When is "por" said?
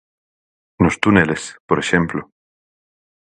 1.67-1.77